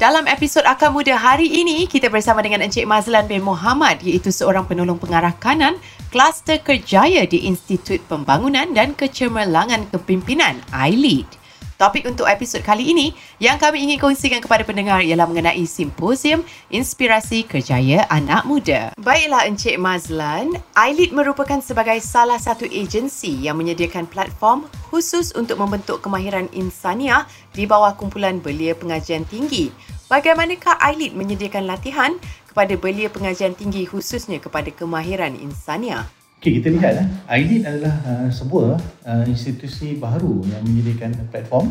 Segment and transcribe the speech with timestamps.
[0.00, 4.64] Dalam episod Akal Muda hari ini, kita bersama dengan Encik Mazlan bin Muhammad iaitu seorang
[4.64, 5.76] penolong pengarah kanan
[6.08, 11.39] Kluster Kerjaya di Institut Pembangunan dan Kecemerlangan Kepimpinan, ILEAD.
[11.80, 17.48] Topik untuk episod kali ini yang kami ingin kongsikan kepada pendengar ialah mengenai Simposium Inspirasi
[17.48, 18.92] Kerjaya Anak Muda.
[19.00, 26.04] Baiklah Encik Mazlan, ILEAD merupakan sebagai salah satu agensi yang menyediakan platform khusus untuk membentuk
[26.04, 27.24] kemahiran insaniah
[27.56, 29.72] di bawah kumpulan belia pengajian tinggi.
[30.12, 32.12] Bagaimanakah ILEAD menyediakan latihan
[32.44, 36.04] kepada belia pengajian tinggi khususnya kepada kemahiran insaniah?
[36.40, 41.68] Okey, kita lihat eh, ILEAD adalah uh, sebuah uh, institusi baru yang menyediakan platform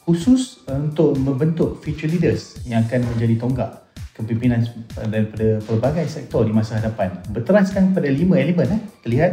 [0.00, 3.84] khusus untuk membentuk future leaders yang akan menjadi tonggak
[4.16, 4.64] kepimpinan
[5.12, 7.20] daripada pelbagai sektor di masa hadapan.
[7.28, 8.80] Berteraskan kepada lima elemen.
[8.80, 8.80] Eh.
[8.80, 9.32] Kita lihat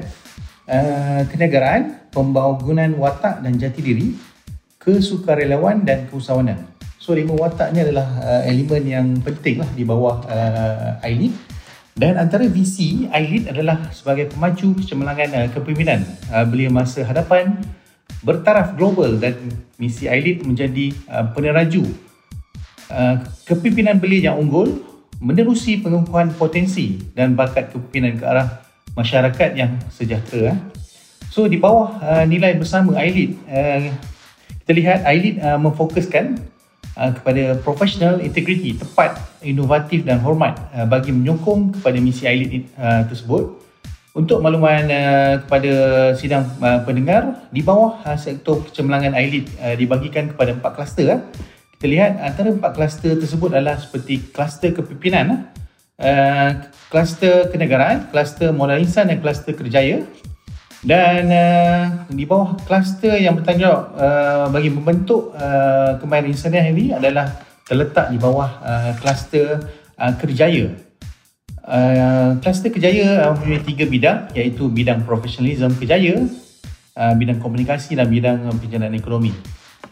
[0.67, 4.11] uh, kenegaraan, pembangunan watak dan jati diri,
[4.83, 6.67] kesukarelawan dan keusahawanan.
[6.99, 11.54] So, lima watak ni adalah uh, elemen yang penting lah di bawah uh, ILEAD
[11.95, 17.55] dan antara visi ILEAD adalah sebagai pemaju kecemerlangan uh, kepimpinan uh, belia masa hadapan
[18.19, 19.39] bertaraf global dan
[19.79, 21.87] misi ILEAD menjadi uh, peneraju
[22.91, 23.15] uh,
[23.47, 24.83] kepimpinan belia yang unggul
[25.23, 28.59] menerusi pengukuhan potensi dan bakat kepimpinan ke arah
[28.91, 30.51] masyarakat yang sejahtera.
[30.51, 30.57] Uh.
[31.31, 33.87] So di bawah uh, nilai bersama ILEAD, uh,
[34.67, 36.43] kita lihat ILEAD uh, memfokuskan
[36.95, 43.03] Uh, kepada profesional integriti tepat, inovatif dan hormat uh, bagi menyokong kepada misi ILIT uh,
[43.11, 43.51] tersebut.
[44.15, 44.87] Untuk makluman
[45.43, 45.73] kepada
[46.15, 46.47] sidang
[46.87, 51.19] pendengar, di bawah sektor kecemerlangan ILIT dibagikan kepada empat kluster.
[51.75, 55.51] Kita lihat antara empat kluster tersebut adalah seperti kluster kepimpinan,
[56.87, 60.07] kluster kenegaraan, kluster modal insan dan kluster kerjaya.
[60.85, 67.41] Dan uh, di bawah kluster yang bertanggungjawab uh, bagi membentuk uh, kemahiran insaniah ini adalah
[67.65, 69.65] terletak di bawah uh, kluster
[69.97, 70.77] uh, kerjaya.
[71.65, 76.21] Uh, kluster kerjaya uh, mempunyai tiga bidang iaitu bidang profesionalism kerjaya,
[76.93, 79.33] uh, bidang komunikasi dan bidang penjanaan ekonomi.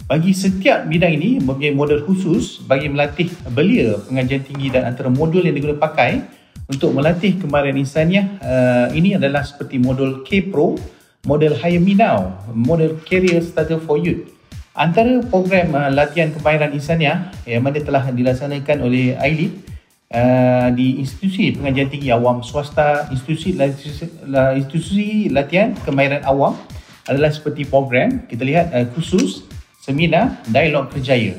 [0.06, 5.42] Bagi setiap bidang ini mempunyai model khusus bagi melatih belia pengajian tinggi dan antara modul
[5.42, 10.80] yang digunakan pakai untuk melatih kemahiran insaniah uh, ini adalah seperti modul K-Pro,
[11.28, 14.32] model Hire Me Now, model Career Starter for Youth.
[14.74, 19.54] Antara program uh, latihan kemahiran insaniah yang mana telah dilaksanakan oleh ILEAD
[20.10, 23.54] uh, di institusi pengajian tinggi awam swasta, institusi,
[24.58, 26.58] institusi latihan kemahiran awam
[27.06, 29.46] adalah seperti program kita lihat uh, khusus
[29.84, 31.36] seminar dialog kerjaya.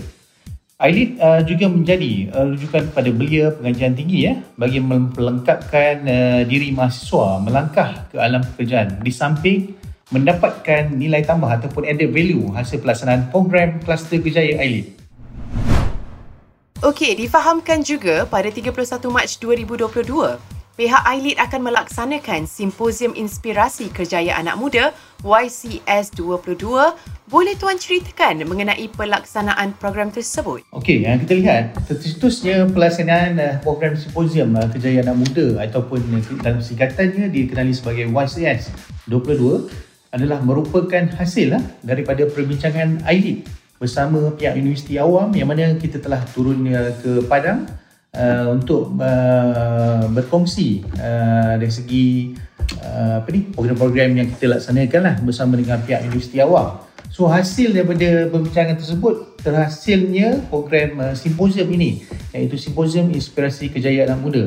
[0.75, 6.75] ILIT uh, juga menjadi uh, rujukan kepada belia pengajian tinggi ya bagi melengkapkan uh, diri
[6.75, 9.71] mahasiswa melangkah ke alam pekerjaan di samping
[10.11, 14.89] mendapatkan nilai tambah ataupun added value hasil pelaksanaan program kluster kejayaan ILIT.
[16.83, 18.75] Okey, difahamkan juga pada 31
[19.09, 20.37] Mac 2022,
[20.75, 24.91] pihak ILIT akan melaksanakan Simposium Inspirasi Kerjaya Anak Muda
[25.23, 26.59] YCS 22
[27.31, 30.67] boleh tuan ceritakan mengenai pelaksanaan program tersebut?
[30.75, 36.23] Okey, yang kita lihat tercetusnya pelaksanaan uh, program simposium uh, kejayaan anak muda ataupun uh,
[36.43, 38.75] dalam singkatannya dikenali sebagai YCS
[39.07, 39.71] 22
[40.11, 41.55] adalah merupakan hasil
[41.87, 43.47] daripada perbincangan ILIT
[43.79, 46.67] bersama pihak Universiti Awam yang mana kita telah turun
[46.99, 47.84] ke Padang
[48.15, 52.07] uh, untuk uh, berkongsi uh, dari segi
[52.83, 56.81] uh, apa ni program-program yang kita laksanakan lah bersama dengan pihak Universiti Awam.
[57.15, 62.03] So hasil daripada perbincangan tersebut terhasilnya program uh, simposium ini
[62.35, 64.45] iaitu Simposium Inspirasi Kejayaan Anak Muda.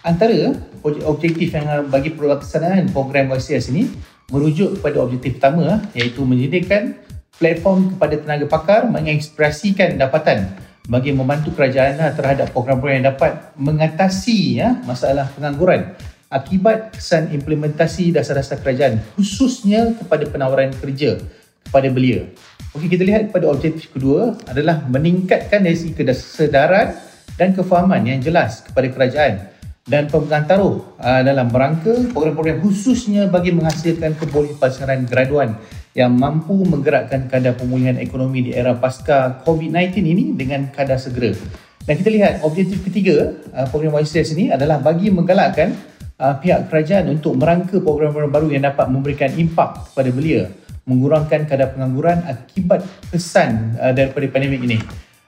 [0.00, 3.88] Antara objektif yang uh, bagi pelaksanaan program YCS ini
[4.28, 6.96] merujuk kepada objektif pertama iaitu menyediakan
[7.40, 10.52] platform kepada tenaga pakar mengekspresikan dapatan
[10.90, 15.94] bagi membantu kerajaan uh, terhadap program-program yang dapat mengatasi ya, masalah pengangguran
[16.30, 21.22] akibat kesan implementasi dasar-dasar kerajaan khususnya kepada penawaran kerja
[21.62, 22.26] kepada belia.
[22.74, 26.94] Okey, kita lihat pada objektif kedua adalah meningkatkan dari segi kesedaran
[27.34, 29.46] dan kefahaman yang jelas kepada kerajaan
[29.90, 35.58] dan pemegang taruh uh, dalam rangka program-program khususnya bagi menghasilkan kebolehpasaran graduan
[35.96, 41.34] yang mampu menggerakkan kadar pemulihan ekonomi di era pasca COVID-19 ini dengan kadar segera.
[41.82, 45.74] Dan kita lihat objektif ketiga uh, program YCS ini adalah bagi menggalakkan
[46.20, 50.42] uh, pihak kerajaan untuk merangka program-program baru yang dapat memberikan impak kepada belia
[50.88, 54.78] mengurangkan kadar pengangguran akibat kesan uh, daripada pandemik ini.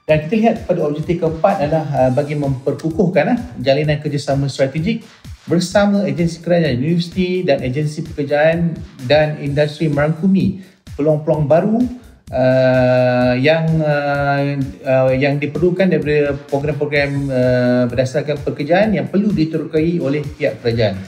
[0.03, 5.07] Dan kita lihat pada objektif keempat adalah uh, bagi memperkukuhkan uh, jalinan kerjasama strategik
[5.47, 8.79] bersama agensi kerajaan, universiti dan agensi pekerjaan
[9.11, 10.63] dan industri merangkumi
[10.95, 11.79] peluang-peluang baru
[12.31, 14.55] uh, yang uh,
[14.87, 21.01] uh, yang diperlukan daripada program-program uh, berdasarkan pekerjaan yang perlu diterokai oleh pihak kerajaan.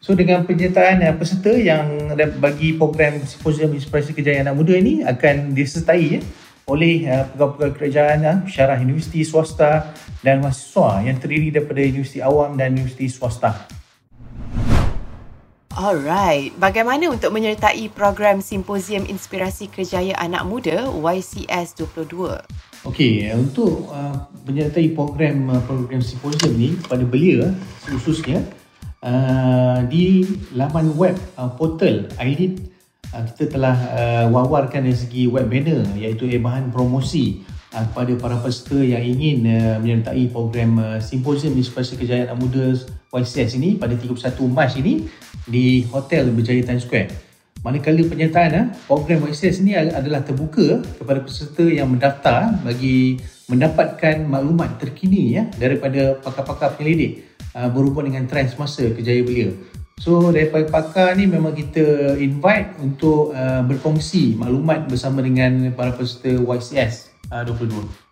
[0.00, 5.50] So dengan penyertaan uh, peserta yang bagi program Simposium Inspirasi Kejayaan Anak Muda ini akan
[5.50, 6.20] disertai ya,
[6.70, 9.90] oleh uh, pegawai-pegawai kerajaan, uh, syarah universiti swasta
[10.22, 13.79] dan mahasiswa yang terdiri daripada universiti awam dan universiti swasta.
[15.70, 22.90] Alright, bagaimana untuk menyertai program Simposium Inspirasi Kerjaya Anak Muda YCS 22?
[22.90, 27.54] Okey, untuk uh, menyertai program uh, program simposium ni pada belia
[27.86, 28.42] khususnya
[28.98, 30.26] uh, di
[30.58, 32.66] laman web uh, portal ILIT
[33.14, 38.36] uh, kita telah uh, wawarkan dari segi web banner iaitu bahan promosi uh, kepada para
[38.38, 42.66] peserta yang ingin uh, menyertai program uh, Simposium Inspirasi Kejayaan Anak Muda
[43.10, 45.06] YCS ini pada 31 Mac ini
[45.46, 47.10] di Hotel Berjaya Times Square.
[47.60, 53.20] Manakala penyertaan uh, program YCS ini adalah terbuka kepada peserta yang mendaftar bagi
[53.50, 59.50] mendapatkan maklumat terkini ya daripada pakar-pakar penyelidik uh, berhubung dengan trend semasa kejayaan belia.
[60.00, 66.40] So daripada pakar ni memang kita invite untuk uh, berkongsi maklumat bersama dengan para peserta
[66.40, 68.10] YCS uh, 22.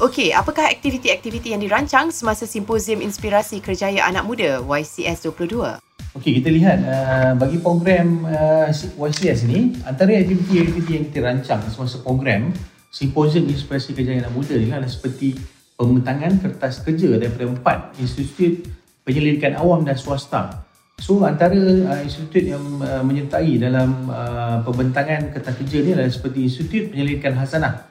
[0.00, 5.76] Okey, apakah aktiviti-aktiviti yang dirancang semasa Simposium Inspirasi Kerjaya Anak Muda YCS 22?
[6.16, 12.00] Okey, kita lihat uh, bagi program uh, YCS ni, antara aktiviti-aktiviti yang kita rancang semasa
[12.00, 12.48] program
[12.88, 15.36] Simposium Inspirasi Kerjaya Anak Muda ni adalah seperti
[15.76, 18.64] pembentangan kertas kerja daripada empat institut
[19.04, 20.64] penyelidikan awam dan swasta
[21.00, 26.44] So antara uh, institut yang uh, menyertai dalam uh, pembentangan kertas kerja ni adalah seperti
[26.44, 27.88] Institut Penyelidikan Hasanah,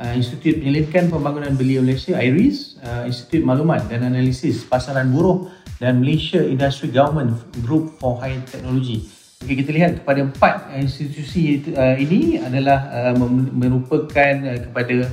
[0.00, 6.00] uh, Institut Penyelidikan Pembangunan Belia Malaysia IRIS, uh, Institut Maklumat dan Analisis Pasaran Buruh dan
[6.00, 9.04] Malaysia Industry Government Group for High Technology.
[9.44, 13.14] Okay, kita lihat kepada empat institusi uh, ini adalah uh,
[13.52, 15.12] merupakan uh, kepada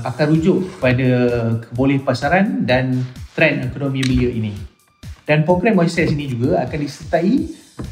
[0.00, 1.08] pakar rujuk kepada
[1.60, 3.04] keboleh pasaran dan
[3.36, 4.79] trend ekonomi belia ini.
[5.30, 7.34] Dan program YCS ini juga akan disertai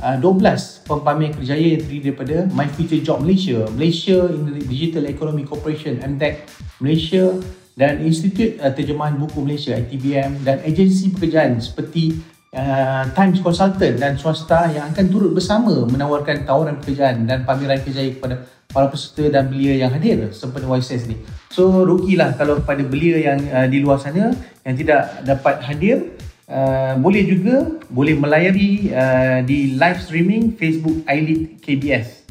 [0.03, 4.27] uh, 12 pempamer kerjaya yang terdiri daripada My Future Job Malaysia, Malaysia
[4.67, 6.51] Digital Economy Corporation, MDEC
[6.83, 7.39] Malaysia
[7.79, 12.19] dan Institut uh, Terjemahan Buku Malaysia, ITBM dan agensi pekerjaan seperti
[12.59, 18.19] uh, Times Consultant dan swasta yang akan turut bersama menawarkan tawaran pekerjaan dan pameran kerjaya
[18.19, 21.15] kepada para peserta dan belia yang hadir sempena YCS ni.
[21.55, 24.35] So rugilah kalau pada belia yang uh, di luar sana
[24.67, 31.61] yang tidak dapat hadir Uh, boleh juga boleh melayari uh, di live streaming Facebook Ailit
[31.61, 32.25] KBS.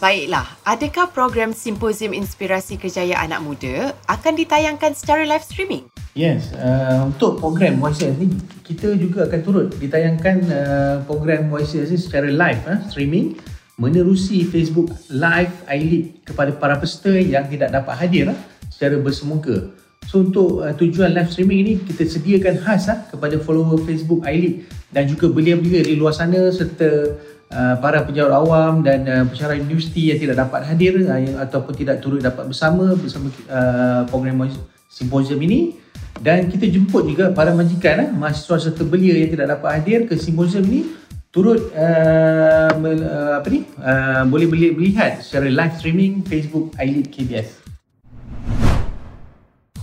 [0.00, 5.92] Baiklah, adakah program Simposium Inspirasi Kerjaya Anak Muda akan ditayangkan secara live streaming?
[6.16, 8.32] Yes, uh, untuk program YCS ni
[8.64, 13.36] kita juga akan turut ditayangkan uh, program YCS ni secara live uh, streaming
[13.76, 18.38] menerusi Facebook Live Ailit kepada para peserta yang tidak dapat hadir uh,
[18.72, 19.68] secara bersemuka.
[20.10, 24.66] So untuk uh, tujuan live streaming ini kita sediakan khas uh, kepada follower Facebook Ailit
[24.90, 27.14] dan juga belia-belia di luar sana serta
[27.54, 31.78] uh, para penjawat awam dan uh, pensyarah universiti yang tidak dapat hadir uh, yang, ataupun
[31.78, 34.50] tidak turut dapat bersama bersama uh, program
[34.90, 35.78] simposium ini
[36.18, 40.18] dan kita jemput juga para majikan uh, mahasiswa serta belia yang tidak dapat hadir ke
[40.18, 40.90] simposium ini
[41.30, 47.59] turut uh, uh, apa ni uh, boleh melihat secara live streaming Facebook Ailit KBS.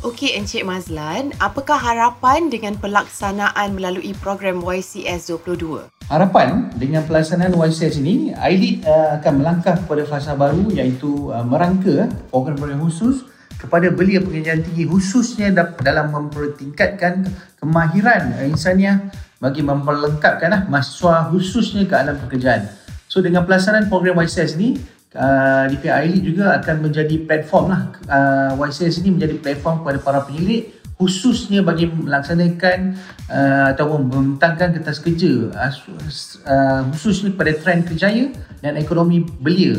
[0.08, 5.84] Okey Encik Mazlan, apakah harapan dengan pelaksanaan melalui program YCS 22?
[6.08, 12.08] Harapan dengan pelaksanaan YCS ini, ILIT uh, akan melangkah kepada fasa baru iaitu uh, merangka
[12.32, 13.28] program-program khusus
[13.60, 15.52] kepada belia pengajian tinggi khususnya
[15.84, 17.28] dalam mempertingkatkan
[17.60, 19.12] kemahiran uh, insaniah
[19.44, 22.72] bagi memperlengkapkan uh, mahasiswa khususnya ke alam pekerjaan.
[23.12, 24.80] So dengan pelaksanaan program YCS ini,
[25.18, 27.82] uh, DPI juga akan menjadi platform lah.
[28.06, 32.98] Uh, YCS ini menjadi platform kepada para penyelidik khususnya bagi melaksanakan
[33.30, 39.78] uh, atau membentangkan kertas kerja uh, khususnya pada trend kerjaya dan ekonomi belia.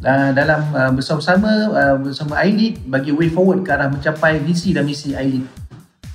[0.00, 4.88] Uh, dalam uh, bersama-sama uh, bersama ILIT bagi way forward ke arah mencapai visi dan
[4.88, 5.44] misi ILIT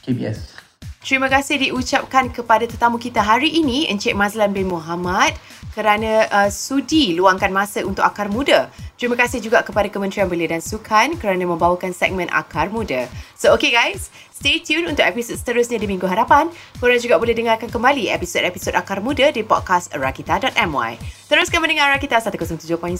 [0.02, 0.58] KBS.
[1.06, 5.38] Terima kasih diucapkan kepada tetamu kita hari ini Encik Mazlan bin Muhammad
[5.76, 8.72] kerana uh, sudi luangkan masa untuk Akar Muda.
[8.96, 13.12] Terima kasih juga kepada Kementerian Belia dan Sukan kerana membawakan segmen Akar Muda.
[13.36, 16.48] So okay guys, stay tune untuk episod seterusnya di minggu hadapan.
[16.80, 20.96] Korang juga boleh dengarkan kembali episod-episod Akar Muda di podcast rakita.my.
[21.28, 22.96] Teruskan mendengar Rakita 107.9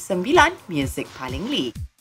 [0.68, 1.95] Music Paling League.